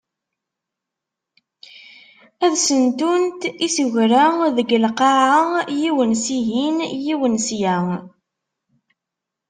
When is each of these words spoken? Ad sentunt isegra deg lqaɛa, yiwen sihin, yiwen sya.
Ad 2.45 2.53
sentunt 2.65 3.41
isegra 3.65 4.25
deg 4.57 4.69
lqaɛa, 4.85 5.41
yiwen 5.79 6.11
sihin, 6.23 6.77
yiwen 7.05 7.35
sya. 7.45 7.75